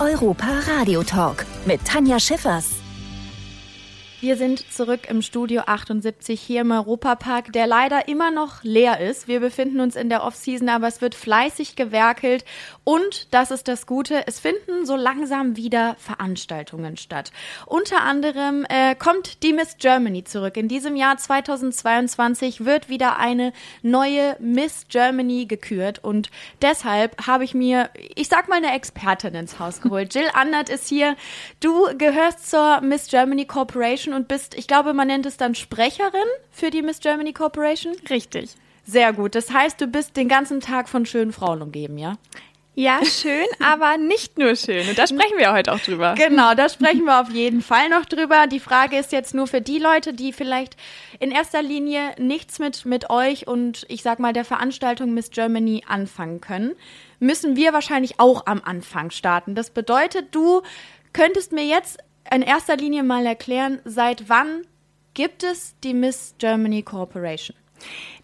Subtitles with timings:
[0.00, 2.73] Europa Radio Talk mit Tanja Schiffers.
[4.24, 9.28] Wir sind zurück im Studio 78 hier im Europapark, der leider immer noch leer ist.
[9.28, 12.46] Wir befinden uns in der Offseason, aber es wird fleißig gewerkelt
[12.84, 17.32] und das ist das Gute, es finden so langsam wieder Veranstaltungen statt.
[17.66, 20.56] Unter anderem äh, kommt die Miss Germany zurück.
[20.56, 26.30] In diesem Jahr 2022 wird wieder eine neue Miss Germany gekürt und
[26.62, 30.14] deshalb habe ich mir, ich sag mal, eine Expertin ins Haus geholt.
[30.14, 31.14] Jill Andert ist hier.
[31.60, 36.28] Du gehörst zur Miss Germany Corporation und bist, ich glaube, man nennt es dann Sprecherin
[36.50, 37.94] für die Miss Germany Corporation.
[38.08, 38.50] Richtig.
[38.86, 39.34] Sehr gut.
[39.34, 42.16] Das heißt, du bist den ganzen Tag von schönen Frauen umgeben, ja?
[42.76, 44.88] Ja, schön, aber nicht nur schön.
[44.88, 46.14] Und da sprechen wir heute auch drüber.
[46.16, 48.46] Genau, da sprechen wir auf jeden Fall noch drüber.
[48.48, 50.76] Die Frage ist jetzt nur für die Leute, die vielleicht
[51.20, 55.84] in erster Linie nichts mit, mit euch und ich sag mal der Veranstaltung Miss Germany
[55.86, 56.74] anfangen können,
[57.20, 59.54] müssen wir wahrscheinlich auch am Anfang starten.
[59.54, 60.62] Das bedeutet, du
[61.12, 61.98] könntest mir jetzt
[62.32, 64.66] in erster Linie mal erklären, seit wann
[65.14, 67.56] gibt es die Miss Germany Corporation?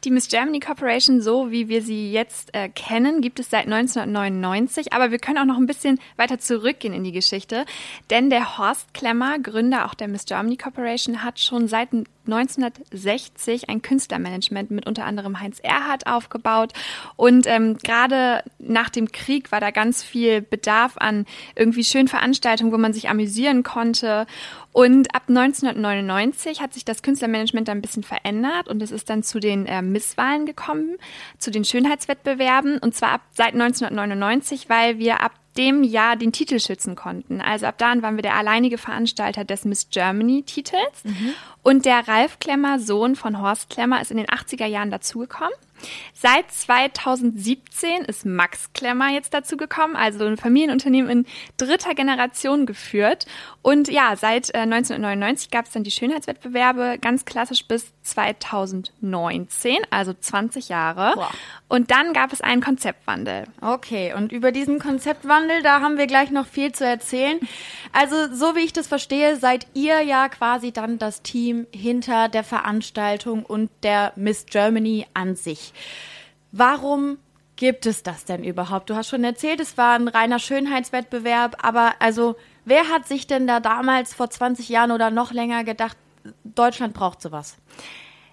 [0.04, 4.94] Die Miss Germany Corporation, so wie wir sie jetzt äh, kennen, gibt es seit 1999.
[4.94, 7.66] Aber wir können auch noch ein bisschen weiter zurückgehen in die Geschichte.
[8.08, 11.90] Denn der Horst Klemmer, Gründer auch der Miss Germany Corporation, hat schon seit
[12.26, 16.72] 1960 ein Künstlermanagement mit unter anderem Heinz Erhardt aufgebaut.
[17.16, 22.72] Und ähm, gerade nach dem Krieg war da ganz viel Bedarf an irgendwie schönen Veranstaltungen,
[22.72, 24.26] wo man sich amüsieren konnte.
[24.72, 29.22] Und ab 1999 hat sich das Künstlermanagement dann ein bisschen verändert und es ist dann
[29.24, 30.96] zu den äh, Misswahlen gekommen,
[31.38, 32.78] zu den Schönheitswettbewerben.
[32.78, 37.41] Und zwar ab seit 1999, weil wir ab dem Jahr den Titel schützen konnten.
[37.41, 41.05] Also ab dann waren wir der alleinige Veranstalter des Miss Germany Titels.
[41.05, 41.34] Mhm.
[41.62, 45.52] Und der Ralf Klemmer, Sohn von Horst Klemmer, ist in den 80er Jahren dazugekommen.
[46.12, 53.27] Seit 2017 ist Max Klemmer jetzt dazu gekommen, also ein Familienunternehmen in dritter Generation geführt.
[53.62, 60.13] Und ja, seit 1999 äh, gab es dann die Schönheitswettbewerbe, ganz klassisch bis 2019, also
[60.13, 61.14] 20 Jahre.
[61.17, 61.33] Wow.
[61.69, 63.45] Und dann gab es einen Konzeptwandel.
[63.61, 67.39] Okay, und über diesen Konzeptwandel, da haben wir gleich noch viel zu erzählen.
[67.92, 72.45] Also, so wie ich das verstehe, seid ihr ja quasi dann das Team hinter der
[72.45, 75.70] Veranstaltung und der Miss Germany an sich.
[76.53, 77.19] Warum
[77.57, 78.91] gibt es das denn überhaupt?
[78.91, 83.47] Du hast schon erzählt, es war ein reiner Schönheitswettbewerb, aber also, wer hat sich denn
[83.47, 85.97] da damals vor 20 Jahren oder noch länger gedacht,
[86.45, 87.57] Deutschland braucht sowas?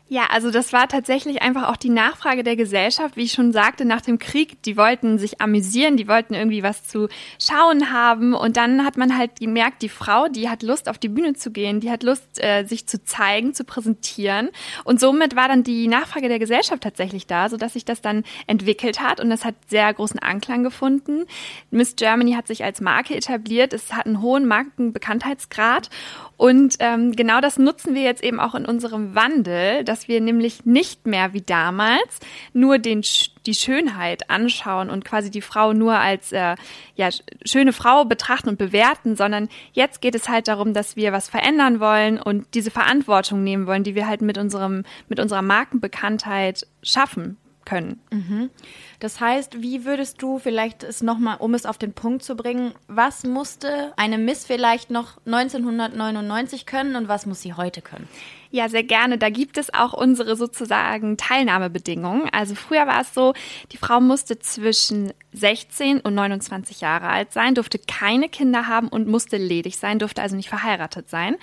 [0.10, 3.84] Ja, also das war tatsächlich einfach auch die Nachfrage der Gesellschaft, wie ich schon sagte,
[3.84, 4.62] nach dem Krieg.
[4.64, 7.10] Die wollten sich amüsieren, die wollten irgendwie was zu
[7.42, 8.34] schauen haben.
[8.34, 11.52] Und dann hat man halt gemerkt, die Frau, die hat Lust, auf die Bühne zu
[11.52, 14.50] gehen, die hat Lust, äh, sich zu zeigen, zu präsentieren.
[14.86, 19.02] Und somit war dann die Nachfrage der Gesellschaft tatsächlich da, sodass sich das dann entwickelt
[19.02, 19.20] hat.
[19.20, 21.26] Und das hat sehr großen Anklang gefunden.
[21.70, 23.74] Miss Germany hat sich als Marke etabliert.
[23.74, 25.90] Es hat einen hohen Markenbekanntheitsgrad.
[26.38, 30.64] Und ähm, genau das nutzen wir jetzt eben auch in unserem Wandel, dass wir nämlich
[30.66, 32.20] nicht mehr wie damals
[32.54, 33.04] nur den,
[33.48, 36.56] die Schönheit anschauen und quasi die Frau nur als äh,
[36.96, 37.10] ja,
[37.44, 41.80] schöne Frau betrachten und bewerten, sondern jetzt geht es halt darum, dass wir was verändern
[41.80, 47.38] wollen und diese Verantwortung nehmen wollen, die wir halt mit unserem mit unserer Markenbekanntheit schaffen
[47.66, 48.00] können.
[48.12, 48.52] Mhm.
[49.00, 52.74] Das heißt, wie würdest du vielleicht es nochmal, um es auf den Punkt zu bringen,
[52.88, 58.08] was musste eine Miss vielleicht noch 1999 können und was muss sie heute können?
[58.50, 59.18] Ja, sehr gerne.
[59.18, 62.30] Da gibt es auch unsere sozusagen Teilnahmebedingungen.
[62.32, 63.34] Also früher war es so,
[63.72, 69.08] die Frau musste zwischen 16 und 29 Jahre alt sein, durfte keine Kinder haben und
[69.08, 71.36] musste ledig sein, durfte also nicht verheiratet sein.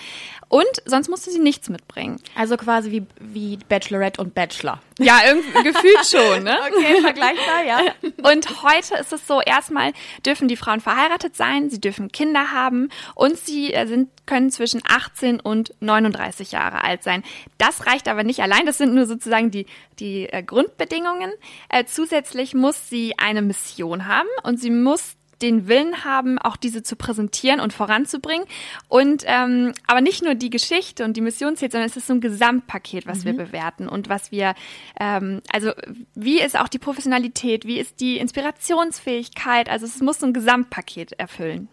[0.49, 2.21] Und sonst musste sie nichts mitbringen.
[2.35, 4.81] Also quasi wie, wie Bachelorette und Bachelor.
[4.99, 6.59] Ja, irgendwie gefühlt schon, ne?
[6.75, 7.81] Okay, vergleichbar, ja.
[8.31, 9.93] Und heute ist es so, erstmal
[10.25, 14.81] dürfen die Frauen verheiratet sein, sie dürfen Kinder haben und sie äh, sind, können zwischen
[14.87, 17.23] 18 und 39 Jahre alt sein.
[17.59, 19.67] Das reicht aber nicht allein, das sind nur sozusagen die,
[19.99, 21.33] die äh, Grundbedingungen.
[21.69, 26.83] Äh, zusätzlich muss sie eine Mission haben und sie muss den Willen haben, auch diese
[26.83, 28.47] zu präsentieren und voranzubringen.
[28.89, 32.15] Und ähm, aber nicht nur die Geschichte und die Mission zählt, sondern es ist so
[32.15, 33.25] ein Gesamtpaket, was mhm.
[33.25, 34.55] wir bewerten und was wir,
[34.99, 35.73] ähm, also
[36.15, 41.13] wie ist auch die Professionalität, wie ist die Inspirationsfähigkeit, also es muss so ein Gesamtpaket
[41.13, 41.69] erfüllen.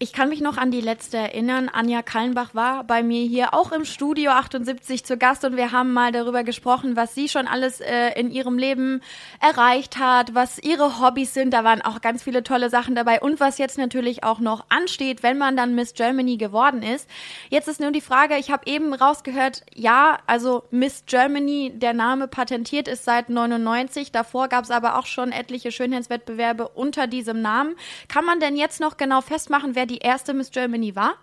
[0.00, 1.70] Ich kann mich noch an die letzte erinnern.
[1.72, 5.92] Anja Kallenbach war bei mir hier auch im Studio 78 zu Gast und wir haben
[5.92, 9.02] mal darüber gesprochen, was sie schon alles äh, in ihrem Leben
[9.40, 11.54] erreicht hat, was ihre Hobbys sind.
[11.54, 15.22] Da waren auch ganz viele tolle Sachen dabei und was jetzt natürlich auch noch ansteht,
[15.22, 17.08] wenn man dann Miss Germany geworden ist.
[17.48, 22.26] Jetzt ist nur die Frage, ich habe eben rausgehört, ja, also Miss Germany, der Name
[22.26, 24.10] patentiert ist seit 99.
[24.10, 27.76] Davor gab es aber auch schon etliche Schönheitswettbewerbe unter diesem Namen.
[28.08, 31.16] Kann man denn jetzt noch genau festmachen, wer wer die erste Miss Germany war?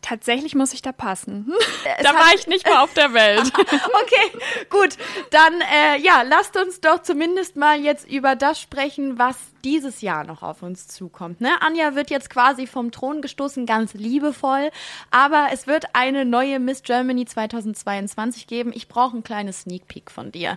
[0.00, 1.52] Tatsächlich muss ich da passen.
[1.98, 3.52] Es da war ich nicht mal auf der Welt.
[3.56, 4.38] okay,
[4.70, 4.96] gut.
[5.30, 10.24] Dann äh, ja, lasst uns doch zumindest mal jetzt über das sprechen, was dieses Jahr
[10.24, 11.40] noch auf uns zukommt.
[11.40, 11.50] Ne?
[11.60, 14.70] Anja wird jetzt quasi vom Thron gestoßen, ganz liebevoll.
[15.10, 18.72] Aber es wird eine neue Miss Germany 2022 geben.
[18.74, 20.56] Ich brauche ein kleines Sneak Peek von dir.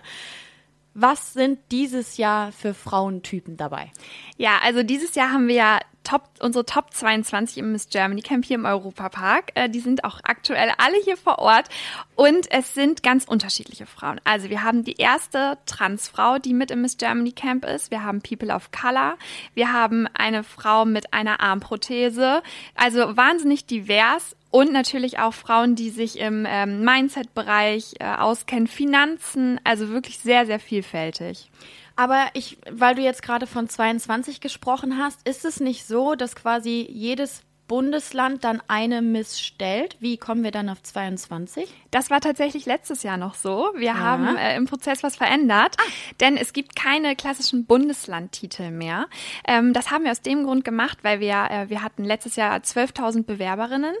[0.94, 3.90] Was sind dieses Jahr für Frauentypen dabei?
[4.36, 8.44] Ja, also dieses Jahr haben wir ja Top, unsere Top 22 im Miss Germany Camp
[8.44, 9.52] hier im Europapark.
[9.54, 11.68] Äh, die sind auch aktuell alle hier vor Ort
[12.14, 14.20] und es sind ganz unterschiedliche Frauen.
[14.22, 17.90] Also wir haben die erste Transfrau, die mit im Miss Germany Camp ist.
[17.90, 19.16] Wir haben People of Color.
[19.54, 22.42] Wir haben eine Frau mit einer Armprothese.
[22.74, 29.58] Also wahnsinnig divers und natürlich auch Frauen, die sich im ähm, Mindset-Bereich äh, auskennen, Finanzen,
[29.64, 31.50] also wirklich sehr, sehr vielfältig.
[31.96, 36.36] Aber ich, weil du jetzt gerade von 22 gesprochen hast, ist es nicht so, dass
[36.36, 39.96] quasi jedes Bundesland dann eine missstellt.
[40.00, 41.68] Wie kommen wir dann auf 22?
[41.90, 43.70] Das war tatsächlich letztes Jahr noch so.
[43.74, 43.98] Wir ja.
[43.98, 45.90] haben äh, im Prozess was verändert, ah.
[46.20, 49.06] denn es gibt keine klassischen Bundeslandtitel mehr.
[49.46, 52.56] Ähm, das haben wir aus dem Grund gemacht, weil wir, äh, wir hatten letztes Jahr
[52.58, 53.94] 12.000 Bewerberinnen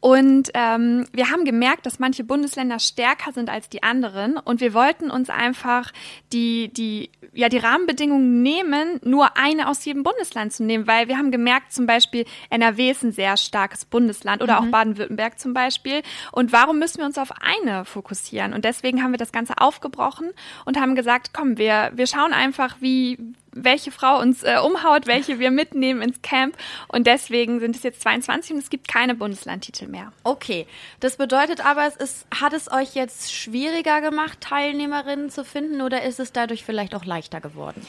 [0.00, 4.38] und ähm, wir haben gemerkt, dass manche Bundesländer stärker sind als die anderen.
[4.38, 5.92] Und wir wollten uns einfach
[6.32, 11.18] die, die, ja, die Rahmenbedingungen nehmen, nur eine aus jedem Bundesland zu nehmen, weil wir
[11.18, 14.68] haben gemerkt, zum Beispiel NRW ist ein sehr starkes Bundesland oder mhm.
[14.68, 16.00] auch Baden-Württemberg zum Beispiel.
[16.32, 18.54] Und warum müssen wir uns auf eine fokussieren?
[18.54, 20.30] Und deswegen haben wir das Ganze aufgebrochen
[20.64, 23.18] und haben gesagt, komm, wir, wir schauen einfach, wie,
[23.52, 26.56] welche Frau uns äh, umhaut, welche wir mitnehmen ins Camp.
[26.88, 30.12] Und deswegen sind es jetzt 22 und es gibt keine Bundeslandtitel mehr.
[30.24, 30.66] Okay,
[31.00, 36.02] das bedeutet aber, es ist, hat es euch jetzt schwieriger gemacht, Teilnehmerinnen zu finden oder
[36.02, 37.86] ist es dadurch vielleicht auch leichter geworden?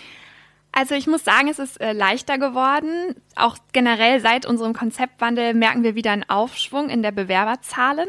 [0.74, 3.16] Also ich muss sagen, es ist äh, leichter geworden.
[3.36, 8.08] Auch generell seit unserem Konzeptwandel merken wir wieder einen Aufschwung in der Bewerberzahlen.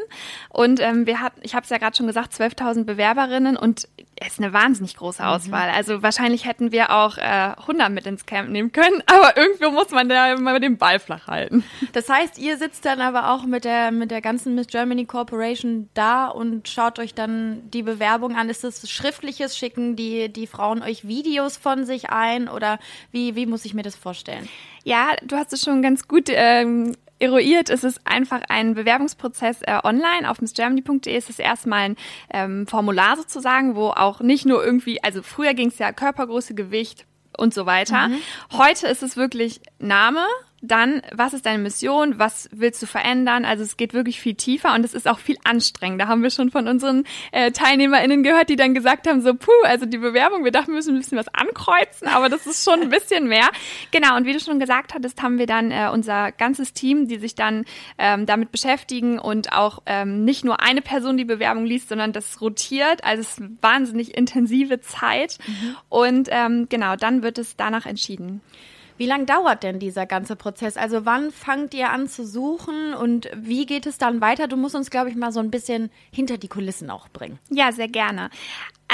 [0.48, 3.88] Und ähm, wir hatten, ich habe es ja gerade schon gesagt, 12.000 Bewerberinnen und
[4.26, 5.28] ist eine wahnsinnig große mhm.
[5.28, 5.68] Auswahl.
[5.68, 5.76] Mhm.
[5.76, 9.90] Also wahrscheinlich hätten wir auch äh, 100 mit ins Camp nehmen können, aber irgendwo muss
[9.90, 11.64] man da mal den Ball flach halten.
[11.92, 15.88] Das heißt, ihr sitzt dann aber auch mit der mit der ganzen Miss Germany Corporation
[15.94, 18.48] da und schaut euch dann die Bewerbung an.
[18.48, 19.56] Ist es schriftliches?
[19.56, 22.78] Schicken die die Frauen euch Videos von sich ein oder
[23.10, 24.48] wie, wie muss ich mir das vorstellen?
[24.84, 27.70] Ja, du hast es schon ganz gut ähm, eruiert.
[27.70, 30.28] Es ist einfach ein Bewerbungsprozess äh, online.
[30.28, 31.96] Auf missgermany.de ist es erstmal ein
[32.30, 37.06] ähm, Formular sozusagen, wo auch nicht nur irgendwie, also früher ging es ja Körpergröße, Gewicht
[37.36, 38.08] und so weiter.
[38.08, 38.18] Mhm.
[38.52, 40.26] Heute ist es wirklich Name,
[40.62, 42.18] dann, was ist deine Mission?
[42.20, 43.44] Was willst du verändern?
[43.44, 46.06] Also es geht wirklich viel tiefer und es ist auch viel anstrengender.
[46.06, 49.86] Haben wir schon von unseren äh, TeilnehmerInnen gehört, die dann gesagt haben, so, puh, also
[49.86, 52.90] die Bewerbung, wir dachten, wir müssen ein bisschen was ankreuzen, aber das ist schon ein
[52.90, 53.48] bisschen mehr.
[53.90, 57.18] Genau, und wie du schon gesagt hattest, haben wir dann äh, unser ganzes Team, die
[57.18, 57.64] sich dann
[57.98, 62.40] ähm, damit beschäftigen und auch ähm, nicht nur eine Person die Bewerbung liest, sondern das
[62.40, 63.02] rotiert.
[63.02, 65.38] Also es ist wahnsinnig intensive Zeit.
[65.44, 65.76] Mhm.
[65.88, 68.40] Und ähm, genau, dann wird es danach entschieden.
[69.02, 70.76] Wie lange dauert denn dieser ganze Prozess?
[70.76, 74.46] Also wann fangt ihr an zu suchen und wie geht es dann weiter?
[74.46, 77.40] Du musst uns, glaube ich, mal so ein bisschen hinter die Kulissen auch bringen.
[77.50, 78.30] Ja, sehr gerne.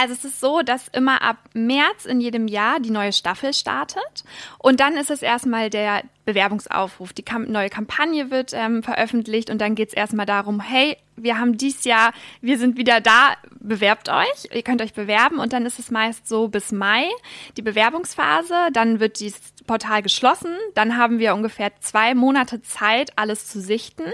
[0.00, 4.22] Also es ist so, dass immer ab März in jedem Jahr die neue Staffel startet
[4.58, 7.12] und dann ist es erstmal der Bewerbungsaufruf.
[7.14, 11.56] Die neue Kampagne wird ähm, veröffentlicht und dann geht es erstmal darum, hey, wir haben
[11.56, 15.78] dies Jahr, wir sind wieder da, bewerbt euch, ihr könnt euch bewerben und dann ist
[15.78, 17.08] es meist so bis Mai
[17.56, 23.48] die Bewerbungsphase, dann wird dieses Portal geschlossen, dann haben wir ungefähr zwei Monate Zeit, alles
[23.48, 24.04] zu sichten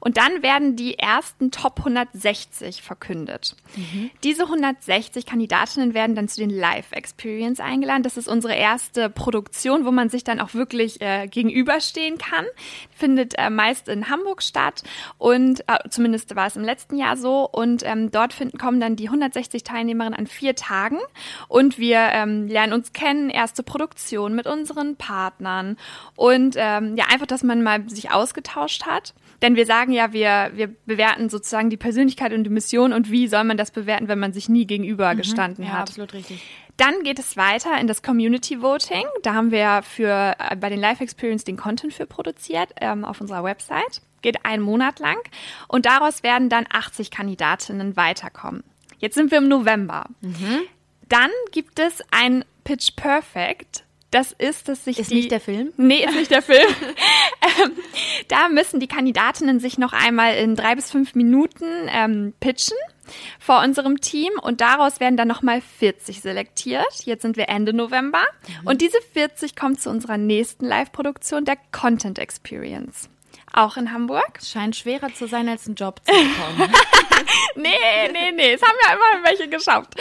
[0.00, 3.56] und dann werden die ersten Top 160 verkündet.
[3.76, 4.10] Mhm.
[4.24, 8.02] Diese 160 Kandidatinnen werden dann zu den Live Experience eingeladen.
[8.02, 12.44] Das ist unsere erste Produktion, wo man sich dann auch wirklich äh, gegenüberstehen kann.
[12.94, 14.82] Findet äh, meist in Hamburg statt
[15.18, 18.80] und äh, zumindest war war es im letzten Jahr so und ähm, dort finden, kommen
[18.80, 20.98] dann die 160 Teilnehmerinnen an vier Tagen
[21.46, 25.76] und wir ähm, lernen uns kennen, erste Produktion mit unseren Partnern
[26.16, 29.14] und ähm, ja, einfach, dass man mal sich ausgetauscht hat.
[29.42, 33.26] Denn wir sagen ja, wir, wir bewerten sozusagen die Persönlichkeit und die Mission und wie
[33.26, 35.88] soll man das bewerten, wenn man sich nie gegenüber mhm, gestanden ja, hat.
[35.88, 36.42] Absolut richtig.
[36.76, 39.04] Dann geht es weiter in das Community Voting.
[39.22, 43.20] Da haben wir für äh, bei den Live Experience den Content für produziert ähm, auf
[43.20, 44.00] unserer Website.
[44.22, 45.18] Geht einen Monat lang
[45.66, 48.62] und daraus werden dann 80 Kandidatinnen weiterkommen.
[48.98, 50.06] Jetzt sind wir im November.
[50.20, 50.60] Mhm.
[51.08, 55.72] Dann gibt es ein Pitch Perfect das ist, dass sich ist die, nicht der Film?
[55.76, 56.68] Nee, ist nicht der Film.
[57.62, 57.72] ähm,
[58.28, 62.76] da müssen die Kandidatinnen sich noch einmal in drei bis fünf Minuten ähm, pitchen
[63.38, 67.04] vor unserem Team und daraus werden dann nochmal 40 selektiert.
[67.04, 68.22] Jetzt sind wir Ende November
[68.60, 68.68] mhm.
[68.68, 73.08] und diese 40 kommen zu unserer nächsten Live-Produktion der Content Experience
[73.52, 74.38] auch in Hamburg.
[74.42, 76.72] Scheint schwerer zu sein, als einen Job zu bekommen.
[77.56, 77.68] nee,
[78.12, 79.94] nee, nee, es haben ja immer welche geschafft.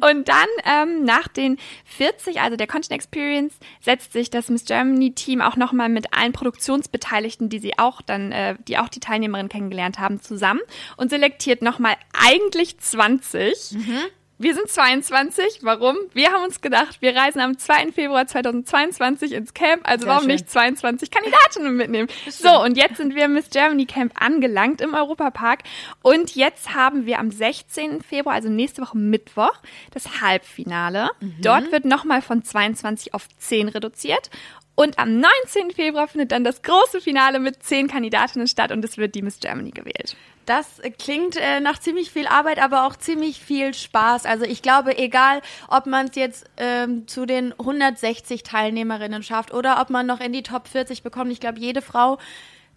[0.00, 5.12] Und dann ähm, nach den 40, also der Content Experience, setzt sich das Miss Germany
[5.12, 9.48] Team auch nochmal mit allen Produktionsbeteiligten, die sie auch dann, äh, die auch die Teilnehmerinnen
[9.48, 10.60] kennengelernt haben, zusammen
[10.96, 13.72] und selektiert nochmal eigentlich 20.
[13.72, 14.00] Mhm.
[14.40, 15.60] Wir sind 22.
[15.62, 15.96] Warum?
[16.12, 17.90] Wir haben uns gedacht, wir reisen am 2.
[17.90, 19.82] Februar 2022 ins Camp.
[19.82, 20.32] Also Sehr warum schön.
[20.32, 22.08] nicht 22 Kandidatinnen mitnehmen?
[22.28, 25.64] So, und jetzt sind wir im Miss Germany Camp angelangt im Europapark.
[26.02, 28.00] Und jetzt haben wir am 16.
[28.00, 29.56] Februar, also nächste Woche Mittwoch,
[29.92, 31.10] das Halbfinale.
[31.18, 31.34] Mhm.
[31.42, 34.30] Dort wird nochmal von 22 auf 10 reduziert.
[34.76, 35.72] Und am 19.
[35.72, 39.40] Februar findet dann das große Finale mit 10 Kandidatinnen statt und es wird die Miss
[39.40, 40.16] Germany gewählt.
[40.48, 44.24] Das klingt äh, nach ziemlich viel Arbeit, aber auch ziemlich viel Spaß.
[44.24, 49.78] Also ich glaube, egal, ob man es jetzt ähm, zu den 160 Teilnehmerinnen schafft oder
[49.78, 52.16] ob man noch in die Top 40 bekommt, ich glaube, jede Frau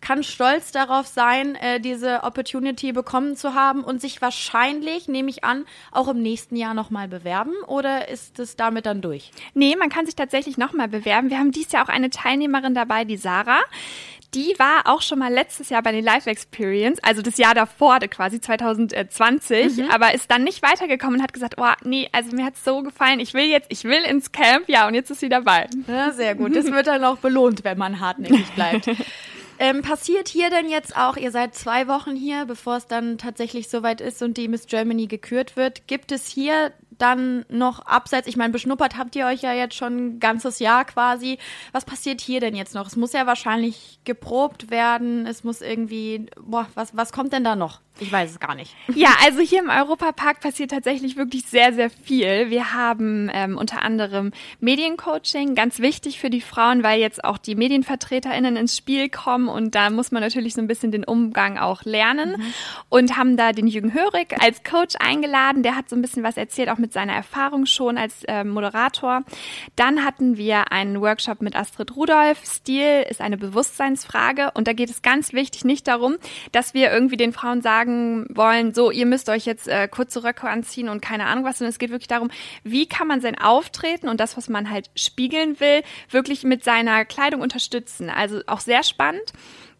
[0.02, 5.46] kann stolz darauf sein, äh, diese Opportunity bekommen zu haben und sich wahrscheinlich, nehme ich
[5.46, 9.32] an, auch im nächsten Jahr nochmal bewerben oder ist es damit dann durch?
[9.54, 11.30] Nee, man kann sich tatsächlich nochmal bewerben.
[11.30, 13.62] Wir haben dieses Jahr auch eine Teilnehmerin dabei, die Sarah
[14.34, 18.00] die war auch schon mal letztes Jahr bei den Live Experience, also das Jahr davor,
[18.00, 19.92] quasi 2020, mhm.
[19.92, 23.20] aber ist dann nicht weitergekommen und hat gesagt, oh, nee, also mir hat's so gefallen,
[23.20, 25.68] ich will jetzt, ich will ins Camp, ja, und jetzt ist sie dabei.
[25.88, 26.56] Ja, sehr gut.
[26.56, 28.90] Das wird dann auch belohnt, wenn man hartnäckig bleibt.
[29.60, 33.70] Ähm, passiert hier denn jetzt auch, ihr seid zwei Wochen hier, bevor es dann tatsächlich
[33.70, 38.38] soweit ist und die Miss Germany gekürt wird, gibt es hier dann noch abseits, ich
[38.38, 41.40] meine, beschnuppert habt ihr euch ja jetzt schon ein ganzes Jahr quasi.
[41.72, 42.88] Was passiert hier denn jetzt noch?
[42.88, 47.56] Es muss ja wahrscheinlich geprobt werden, es muss irgendwie, boah, was, was kommt denn da
[47.56, 47.82] noch?
[48.00, 48.76] Ich weiß es gar nicht.
[48.96, 52.50] Ja, also hier im Europapark passiert tatsächlich wirklich sehr, sehr viel.
[52.50, 57.56] Wir haben ähm, unter anderem Mediencoaching, ganz wichtig für die Frauen, weil jetzt auch die
[57.56, 61.84] MedienvertreterInnen ins Spiel kommen und da muss man natürlich so ein bisschen den Umgang auch
[61.84, 62.54] lernen mhm.
[62.90, 65.62] und haben da den Jürgen Hörig als Coach eingeladen.
[65.62, 69.22] Der hat so ein bisschen was erzählt, auch mit seiner Erfahrung schon als äh, Moderator.
[69.76, 72.44] Dann hatten wir einen Workshop mit Astrid Rudolph.
[72.46, 76.16] Stil ist eine Bewusstseinsfrage und da geht es ganz wichtig nicht darum,
[76.52, 80.24] dass wir irgendwie den Frauen sagen, sagen wollen, so, ihr müsst euch jetzt äh, kurze
[80.24, 82.30] Röcke anziehen und keine Ahnung was, sondern es geht wirklich darum,
[82.64, 87.06] wie kann man sein Auftreten und das, was man halt spiegeln will, wirklich mit seiner
[87.06, 88.10] Kleidung unterstützen.
[88.10, 89.34] Also auch sehr spannend.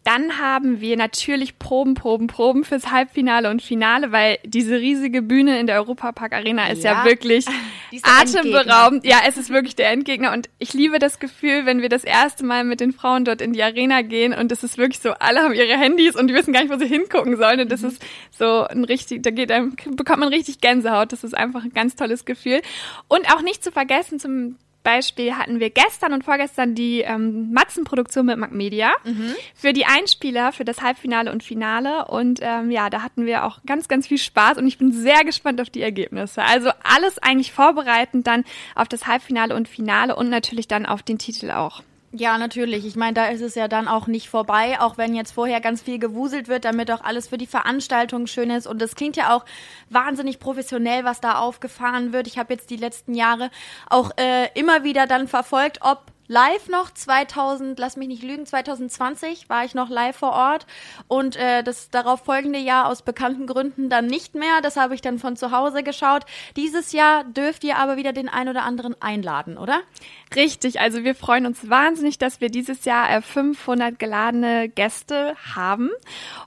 [0.04, 5.60] Dann haben wir natürlich Proben, Proben, Proben fürs Halbfinale und Finale, weil diese riesige Bühne
[5.60, 7.46] in der Europapark Arena ist ja, ja wirklich
[8.02, 9.06] atemberaubend.
[9.06, 12.44] Ja, es ist wirklich der Endgegner und ich liebe das Gefühl, wenn wir das erste
[12.44, 15.42] Mal mit den Frauen dort in die Arena gehen und es ist wirklich so, alle
[15.42, 17.88] haben ihre Handys und die wissen gar nicht, wo sie hingucken sollen und das mhm.
[17.88, 18.02] ist
[18.36, 21.12] so ein richtig, da geht einem, bekommt man richtig Gänsehaut.
[21.12, 22.60] Das ist einfach ein ganz tolles Gefühl.
[23.08, 28.26] Und auch nicht zu vergessen zum Beispiel hatten wir gestern und vorgestern die ähm, Matzenproduktion
[28.26, 29.34] mit Magmedia mhm.
[29.54, 32.06] für die Einspieler für das Halbfinale und Finale.
[32.06, 35.24] Und ähm, ja, da hatten wir auch ganz, ganz viel Spaß und ich bin sehr
[35.24, 36.42] gespannt auf die Ergebnisse.
[36.42, 41.18] Also alles eigentlich vorbereitend dann auf das Halbfinale und Finale und natürlich dann auf den
[41.18, 41.82] Titel auch.
[42.14, 42.84] Ja, natürlich.
[42.84, 45.80] Ich meine, da ist es ja dann auch nicht vorbei, auch wenn jetzt vorher ganz
[45.80, 48.66] viel gewuselt wird, damit auch alles für die Veranstaltung schön ist.
[48.66, 49.46] Und es klingt ja auch
[49.88, 52.26] wahnsinnig professionell, was da aufgefahren wird.
[52.26, 53.50] Ich habe jetzt die letzten Jahre
[53.88, 59.50] auch äh, immer wieder dann verfolgt, ob live noch 2000, lass mich nicht lügen, 2020
[59.50, 60.66] war ich noch live vor Ort
[61.06, 64.62] und äh, das darauf folgende Jahr aus bekannten Gründen dann nicht mehr.
[64.62, 66.24] Das habe ich dann von zu Hause geschaut.
[66.56, 69.82] Dieses Jahr dürft ihr aber wieder den ein oder anderen einladen, oder?
[70.34, 75.90] Richtig, also wir freuen uns wahnsinnig, dass wir dieses Jahr 500 äh, geladene Gäste haben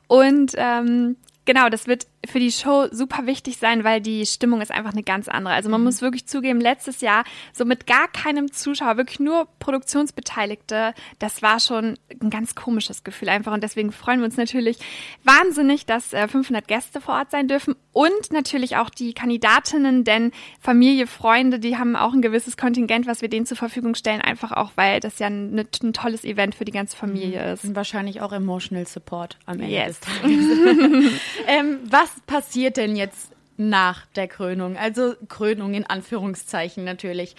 [0.07, 1.15] und ähm,
[1.45, 5.03] Genau, das wird für die Show super wichtig sein, weil die Stimmung ist einfach eine
[5.03, 5.53] ganz andere.
[5.53, 5.85] Also man mhm.
[5.85, 11.59] muss wirklich zugeben, letztes Jahr so mit gar keinem Zuschauer, wirklich nur Produktionsbeteiligte, das war
[11.59, 13.53] schon ein ganz komisches Gefühl einfach.
[13.53, 14.79] Und deswegen freuen wir uns natürlich
[15.23, 20.31] wahnsinnig, dass 500 äh, Gäste vor Ort sein dürfen und natürlich auch die Kandidatinnen, denn
[20.59, 24.51] Familie, Freunde, die haben auch ein gewisses Kontingent, was wir denen zur Verfügung stellen, einfach
[24.51, 27.53] auch, weil das ja ein, ein tolles Event für die ganze Familie mhm.
[27.53, 27.63] ist.
[27.63, 29.99] Und wahrscheinlich auch Emotional Support am Ende yes.
[29.99, 30.29] des Tages.
[31.47, 34.77] ähm, was passiert denn jetzt nach der Krönung.
[34.77, 37.35] Also Krönung in Anführungszeichen natürlich.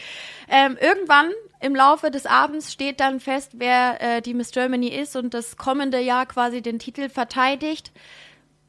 [0.49, 1.31] Ähm, irgendwann
[1.61, 5.57] im Laufe des Abends steht dann fest, wer äh, die Miss Germany ist und das
[5.57, 7.93] kommende Jahr quasi den Titel verteidigt.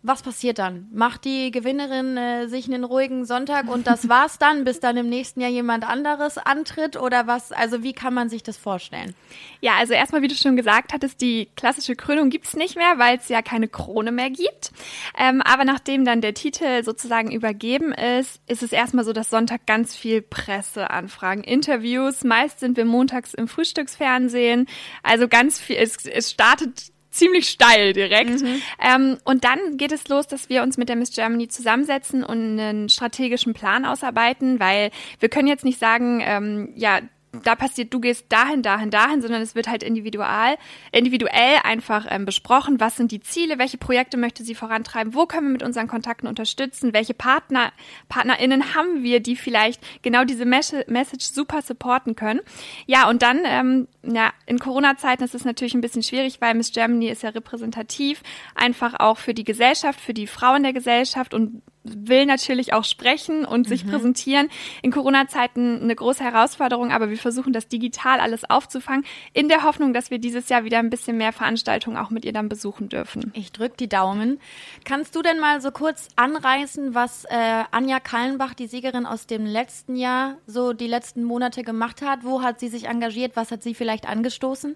[0.08, 0.88] Was passiert dann?
[0.94, 5.10] Macht die Gewinnerin äh, sich einen ruhigen Sonntag und das war's dann, bis dann im
[5.10, 6.96] nächsten Jahr jemand anderes antritt?
[6.96, 7.52] Oder was?
[7.52, 9.14] Also wie kann man sich das vorstellen?
[9.60, 13.18] Ja, also erstmal, wie du schon gesagt hattest, die klassische Krönung gibt's nicht mehr, weil
[13.18, 14.72] es ja keine Krone mehr gibt.
[15.18, 19.66] Ähm, aber nachdem dann der Titel sozusagen übergeben ist, ist es erstmal so, dass Sonntag
[19.66, 22.24] ganz viel Presseanfragen, Interviews.
[22.24, 24.68] Meist sind wir montags im Frühstücksfernsehen.
[25.04, 25.76] Also ganz viel.
[25.76, 28.41] Es, es startet ziemlich steil direkt.
[28.41, 28.62] Mhm.
[28.81, 32.59] Ähm, und dann geht es los, dass wir uns mit der Miss Germany zusammensetzen und
[32.59, 37.00] einen strategischen Plan ausarbeiten, weil wir können jetzt nicht sagen, ähm, ja,
[37.44, 40.58] da passiert, du gehst dahin, dahin, dahin, sondern es wird halt individual,
[40.91, 45.48] individuell einfach ähm, besprochen, was sind die Ziele, welche Projekte möchte sie vorantreiben, wo können
[45.48, 47.72] wir mit unseren Kontakten unterstützen, welche Partner,
[48.10, 52.41] PartnerInnen haben wir, die vielleicht genau diese Message super supporten können.
[52.86, 56.72] Ja, und dann, ähm, ja, in Corona-Zeiten ist es natürlich ein bisschen schwierig, weil Miss
[56.72, 58.22] Germany ist ja repräsentativ,
[58.56, 61.62] einfach auch für die Gesellschaft, für die Frauen der Gesellschaft und
[61.96, 63.89] will natürlich auch sprechen und sich mhm.
[63.91, 64.50] präsentieren.
[64.82, 69.94] In Corona-Zeiten eine große Herausforderung, aber wir versuchen das digital alles aufzufangen, in der Hoffnung,
[69.94, 73.32] dass wir dieses Jahr wieder ein bisschen mehr Veranstaltungen auch mit ihr dann besuchen dürfen.
[73.36, 74.39] Ich drück die Daumen.
[74.86, 79.46] Kannst du denn mal so kurz anreißen, was äh, Anja Kallenbach, die Siegerin aus dem
[79.46, 82.24] letzten Jahr, so die letzten Monate gemacht hat?
[82.24, 83.36] Wo hat sie sich engagiert?
[83.36, 84.75] Was hat sie vielleicht angestoßen?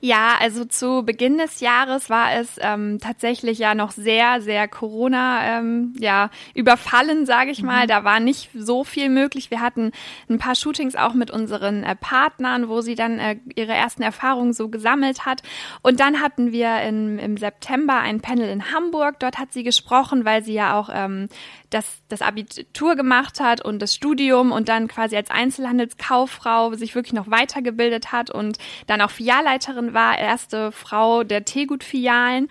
[0.00, 5.58] Ja, also zu Beginn des Jahres war es ähm, tatsächlich ja noch sehr, sehr Corona,
[5.58, 7.84] ähm, ja, überfallen, sage ich mal.
[7.84, 7.88] Mhm.
[7.88, 9.50] Da war nicht so viel möglich.
[9.50, 9.92] Wir hatten
[10.28, 14.52] ein paar Shootings auch mit unseren äh, Partnern, wo sie dann äh, ihre ersten Erfahrungen
[14.52, 15.42] so gesammelt hat.
[15.82, 19.20] Und dann hatten wir in, im September ein Panel in Hamburg.
[19.20, 21.28] Dort hat sie gesprochen, weil sie ja auch ähm,
[21.70, 27.12] das, das Abitur gemacht hat und das Studium und dann quasi als Einzelhandelskauffrau sich wirklich
[27.12, 32.48] noch weitergebildet hat und dann auch Filialleiterin war, erste Frau der Teegut-Filialen.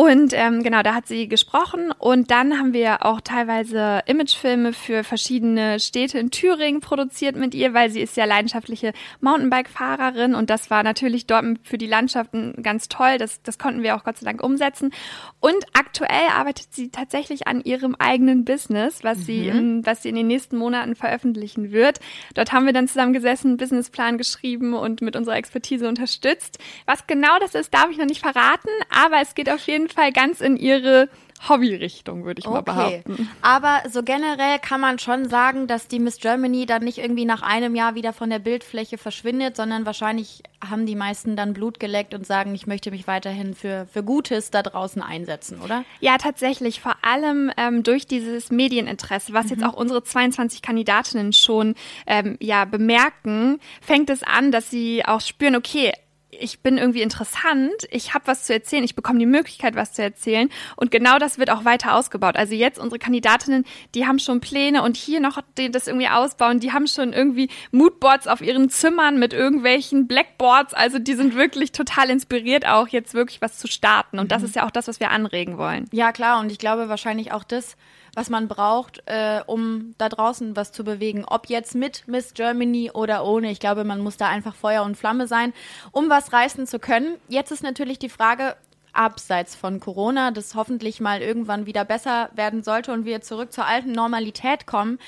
[0.00, 5.04] Und ähm, genau, da hat sie gesprochen und dann haben wir auch teilweise Imagefilme für
[5.04, 10.70] verschiedene Städte in Thüringen produziert mit ihr, weil sie ist ja leidenschaftliche Mountainbike-Fahrerin und das
[10.70, 13.18] war natürlich dort für die Landschaften ganz toll.
[13.18, 14.90] Das, das konnten wir auch Gott sei Dank umsetzen.
[15.38, 19.22] Und aktuell arbeitet sie tatsächlich an ihrem eigenen Business, was mhm.
[19.24, 22.00] sie, in, was sie in den nächsten Monaten veröffentlichen wird.
[22.32, 26.58] Dort haben wir dann zusammen gesessen, einen Businessplan geschrieben und mit unserer Expertise unterstützt.
[26.86, 30.12] Was genau das ist, darf ich noch nicht verraten, aber es geht auf jeden Fall
[30.12, 31.08] ganz in ihre
[31.48, 32.54] Hobbyrichtung, würde ich okay.
[32.54, 33.28] mal behaupten.
[33.40, 37.42] Aber so generell kann man schon sagen, dass die Miss Germany dann nicht irgendwie nach
[37.42, 42.12] einem Jahr wieder von der Bildfläche verschwindet, sondern wahrscheinlich haben die meisten dann Blut geleckt
[42.12, 45.84] und sagen, ich möchte mich weiterhin für, für Gutes da draußen einsetzen, oder?
[46.00, 46.80] Ja, tatsächlich.
[46.80, 49.50] Vor allem ähm, durch dieses Medieninteresse, was mhm.
[49.52, 51.74] jetzt auch unsere 22 Kandidatinnen schon
[52.06, 55.92] ähm, ja bemerken, fängt es an, dass sie auch spüren, okay,
[56.30, 60.02] ich bin irgendwie interessant, ich habe was zu erzählen, ich bekomme die Möglichkeit, was zu
[60.02, 60.48] erzählen.
[60.76, 62.36] Und genau das wird auch weiter ausgebaut.
[62.36, 63.64] Also jetzt unsere Kandidatinnen,
[63.94, 66.60] die haben schon Pläne und hier noch das irgendwie ausbauen.
[66.60, 70.74] Die haben schon irgendwie Moodboards auf ihren Zimmern mit irgendwelchen Blackboards.
[70.74, 74.18] Also die sind wirklich total inspiriert, auch jetzt wirklich was zu starten.
[74.18, 74.48] Und das mhm.
[74.48, 75.86] ist ja auch das, was wir anregen wollen.
[75.92, 76.40] Ja, klar.
[76.40, 77.76] Und ich glaube wahrscheinlich auch das,
[78.14, 81.24] was man braucht, äh, um da draußen was zu bewegen.
[81.24, 83.50] Ob jetzt mit Miss Germany oder ohne.
[83.50, 85.52] Ich glaube, man muss da einfach Feuer und Flamme sein,
[85.92, 87.16] um was reißen zu können.
[87.28, 88.56] Jetzt ist natürlich die Frage,
[88.92, 93.66] abseits von Corona, das hoffentlich mal irgendwann wieder besser werden sollte und wir zurück zur
[93.66, 94.98] alten Normalität kommen,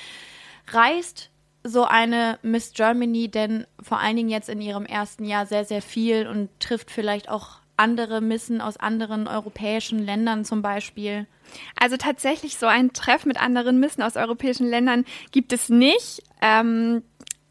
[0.71, 1.29] reißt
[1.63, 5.81] so eine Miss Germany denn vor allen Dingen jetzt in ihrem ersten Jahr sehr, sehr
[5.81, 11.27] viel und trifft vielleicht auch andere Missen aus anderen europäischen Ländern zum Beispiel?
[11.79, 16.23] Also tatsächlich so ein Treff mit anderen Missen aus europäischen Ländern gibt es nicht.
[16.41, 17.03] Ähm,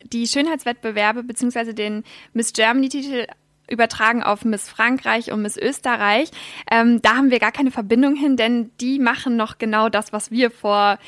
[0.04, 3.26] die Schönheitswettbewerbe beziehungsweise den Miss Germany-Titel
[3.68, 6.30] übertragen auf Miss Frankreich und Miss Österreich.
[6.70, 10.30] Ähm, da haben wir gar keine Verbindung hin, denn die machen noch genau das, was
[10.30, 10.98] wir vor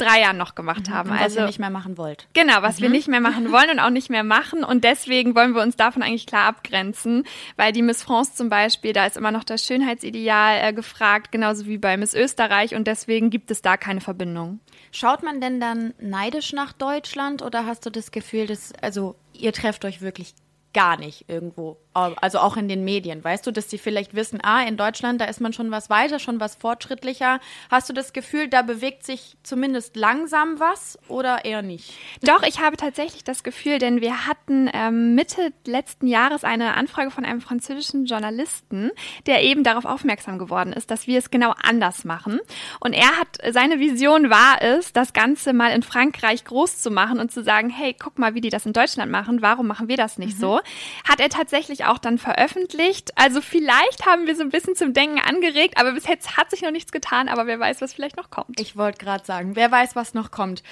[0.00, 0.94] drei Jahren noch gemacht mhm.
[0.94, 1.10] haben.
[1.10, 2.26] Und was also ihr nicht mehr machen wollt.
[2.32, 2.82] Genau, was mhm.
[2.82, 4.64] wir nicht mehr machen wollen und auch nicht mehr machen.
[4.64, 7.24] Und deswegen wollen wir uns davon eigentlich klar abgrenzen,
[7.56, 11.66] weil die Miss France zum Beispiel, da ist immer noch das Schönheitsideal äh, gefragt, genauso
[11.66, 12.74] wie bei Miss Österreich.
[12.74, 14.60] Und deswegen gibt es da keine Verbindung.
[14.92, 19.52] Schaut man denn dann neidisch nach Deutschland oder hast du das Gefühl, dass, also ihr
[19.52, 20.34] trefft euch wirklich
[20.72, 21.78] gar nicht irgendwo.
[21.92, 23.22] Also auch in den Medien.
[23.22, 26.20] Weißt du, dass die vielleicht wissen, ah, in Deutschland, da ist man schon was weiter,
[26.20, 27.40] schon was fortschrittlicher.
[27.68, 31.92] Hast du das Gefühl, da bewegt sich zumindest langsam was oder eher nicht?
[32.22, 37.10] Doch, ich habe tatsächlich das Gefühl, denn wir hatten ähm, Mitte letzten Jahres eine Anfrage
[37.10, 38.92] von einem französischen Journalisten,
[39.26, 42.38] der eben darauf aufmerksam geworden ist, dass wir es genau anders machen.
[42.78, 47.18] Und er hat, seine Vision war es, das Ganze mal in Frankreich groß zu machen
[47.18, 49.96] und zu sagen, hey, guck mal, wie die das in Deutschland machen, warum machen wir
[49.96, 50.40] das nicht mhm.
[50.40, 50.60] so?
[51.08, 53.12] Hat er tatsächlich auch dann veröffentlicht.
[53.16, 56.62] Also vielleicht haben wir so ein bisschen zum Denken angeregt, aber bis jetzt hat sich
[56.62, 58.60] noch nichts getan, aber wer weiß, was vielleicht noch kommt.
[58.60, 60.62] Ich wollte gerade sagen, wer weiß, was noch kommt.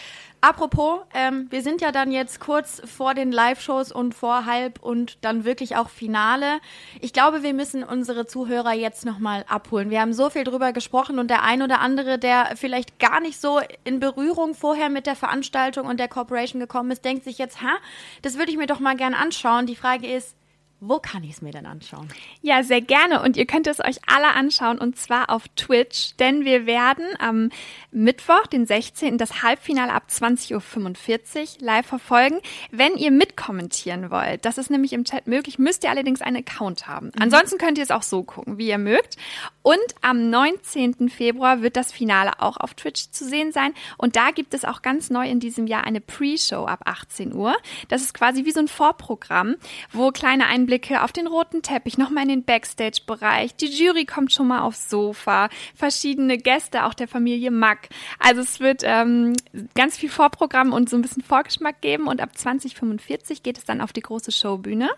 [0.41, 5.19] Apropos, ähm, wir sind ja dann jetzt kurz vor den Live-Shows und vor halb und
[5.23, 6.61] dann wirklich auch Finale.
[7.01, 9.91] Ich glaube, wir müssen unsere Zuhörer jetzt nochmal abholen.
[9.91, 13.41] Wir haben so viel drüber gesprochen und der ein oder andere, der vielleicht gar nicht
[13.41, 17.61] so in Berührung vorher mit der Veranstaltung und der Corporation gekommen ist, denkt sich jetzt,
[17.61, 17.77] ha,
[18.23, 19.67] das würde ich mir doch mal gern anschauen.
[19.67, 20.37] Die Frage ist,
[20.81, 22.09] wo kann ich es mir denn anschauen?
[22.41, 23.23] Ja, sehr gerne.
[23.23, 27.51] Und ihr könnt es euch alle anschauen und zwar auf Twitch, denn wir werden am
[27.91, 32.39] Mittwoch, den 16., das Halbfinale ab 20.45 Uhr live verfolgen.
[32.71, 36.87] Wenn ihr mitkommentieren wollt, das ist nämlich im Chat möglich, müsst ihr allerdings einen Account
[36.87, 37.07] haben.
[37.07, 37.23] Mhm.
[37.23, 39.17] Ansonsten könnt ihr es auch so gucken, wie ihr mögt.
[39.63, 41.09] Und am 19.
[41.09, 43.75] Februar wird das Finale auch auf Twitch zu sehen sein.
[43.97, 47.57] Und da gibt es auch ganz neu in diesem Jahr eine Pre-Show ab 18 Uhr.
[47.89, 49.57] Das ist quasi wie so ein Vorprogramm,
[49.93, 53.57] wo kleine Einblicke Einblicke auf den roten Teppich, nochmal in den Backstage-Bereich.
[53.57, 57.89] Die Jury kommt schon mal aufs Sofa, verschiedene Gäste, auch der Familie Mack.
[58.19, 59.33] Also es wird ähm,
[59.75, 63.81] ganz viel Vorprogramm und so ein bisschen Vorgeschmack geben und ab 2045 geht es dann
[63.81, 64.91] auf die große Showbühne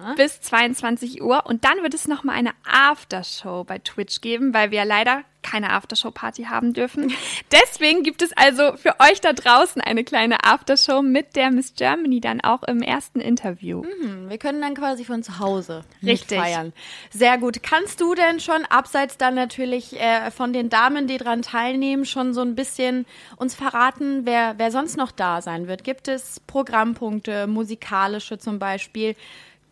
[0.00, 0.14] Aha.
[0.14, 4.86] bis 22 Uhr und dann wird es nochmal eine Aftershow bei Twitch geben, weil wir
[4.86, 7.12] leider keine Aftershow-Party haben dürfen.
[7.52, 12.20] Deswegen gibt es also für euch da draußen eine kleine Aftershow mit der Miss Germany
[12.20, 13.82] dann auch im ersten Interview.
[13.82, 16.38] Mhm, wir können dann quasi von zu Hause Richtig.
[16.38, 16.72] feiern.
[17.10, 17.62] Sehr gut.
[17.62, 22.34] Kannst du denn schon, abseits dann natürlich äh, von den Damen, die daran teilnehmen, schon
[22.34, 25.84] so ein bisschen uns verraten, wer, wer sonst noch da sein wird?
[25.84, 29.16] Gibt es Programmpunkte, musikalische zum Beispiel?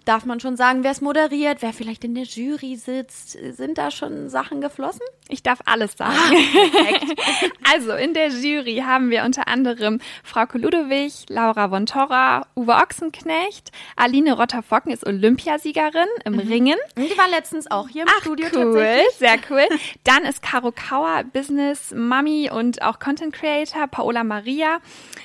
[0.04, 3.32] Darf man schon sagen, wer es moderiert, wer vielleicht in der Jury sitzt?
[3.32, 5.02] Sind da schon Sachen geflossen?
[5.28, 6.16] Ich darf alles sagen.
[6.16, 12.72] Ah, also in der Jury haben wir unter anderem Frau Ludowig, Laura von Torra, Uwe
[12.72, 16.40] Ochsenknecht, Aline Rotter-Focken ist Olympiasiegerin im mhm.
[16.40, 16.78] Ringen.
[16.96, 19.14] Die war letztens auch hier im Ach, Studio cool, tatsächlich.
[19.18, 19.78] Sehr cool.
[20.04, 24.78] Dann ist Caro Kauer, Business Mami und auch Content Creator, Paola Maria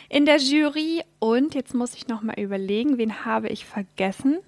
[0.09, 1.03] in der Jury.
[1.19, 4.39] Und jetzt muss ich noch mal überlegen, wen habe ich vergessen?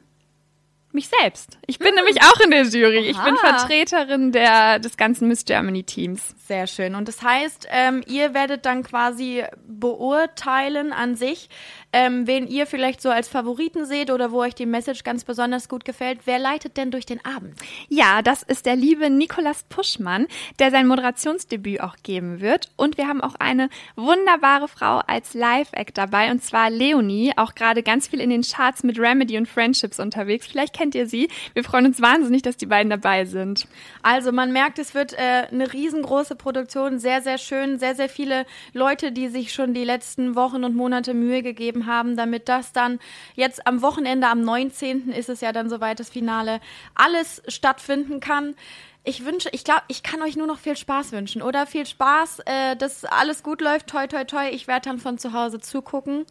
[0.98, 1.58] Mich selbst.
[1.68, 1.96] Ich bin hm.
[1.96, 3.00] nämlich auch in der Jury.
[3.00, 3.10] Oha.
[3.10, 6.36] Ich bin Vertreterin der, des ganzen Miss Germany Teams.
[6.48, 6.96] Sehr schön.
[6.96, 11.50] Und das heißt, ähm, ihr werdet dann quasi beurteilen an sich,
[11.93, 15.69] ähm, wen ihr vielleicht so als Favoriten seht oder wo euch die Message ganz besonders
[15.69, 16.21] gut gefällt.
[16.26, 17.56] Wer leitet denn durch den Abend?
[17.88, 20.28] Ja, das ist der liebe Nikolas Puschmann,
[20.60, 22.69] der sein Moderationsdebüt auch geben wird.
[22.76, 27.84] Und wir haben auch eine wunderbare Frau als Live-Act dabei, und zwar Leonie, auch gerade
[27.84, 30.47] ganz viel in den Charts mit Remedy und Friendships unterwegs.
[30.47, 31.30] Vielleicht kennt ihr sie.
[31.54, 33.67] Wir freuen uns wahnsinnig, dass die beiden dabei sind.
[34.04, 38.45] Also man merkt, es wird äh, eine riesengroße Produktion, sehr, sehr schön, sehr, sehr viele
[38.73, 42.74] Leute, die sich schon die letzten Wochen und Monate Mühe gegeben gegeben haben, damit das
[42.74, 43.00] dann
[43.36, 45.12] jetzt am Wochenende, am 19.
[45.12, 46.60] ist es ja dann soweit das Finale,
[46.96, 48.56] alles stattfinden kann.
[49.04, 51.66] Ich wünsche, ich glaube, ich kann euch nur noch viel Spaß wünschen, oder?
[51.66, 53.88] Viel Spaß, äh, dass alles gut läuft.
[53.88, 54.50] Toi, toi, toi.
[54.50, 56.26] Ich werde dann von zu Hause zugucken.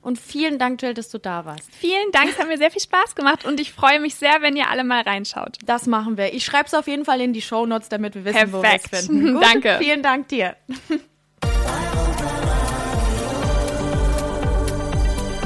[0.00, 1.70] Und vielen Dank, Jill, dass du da warst.
[1.72, 4.56] Vielen Dank, es hat mir sehr viel Spaß gemacht und ich freue mich sehr, wenn
[4.56, 5.58] ihr alle mal reinschaut.
[5.64, 6.34] Das machen wir.
[6.34, 8.52] Ich schreibe es auf jeden Fall in die Show Notes, damit wir wissen, Perfekt.
[8.52, 9.34] wo wir es finden.
[9.34, 9.76] Gut, Danke.
[9.78, 10.56] Vielen Dank dir.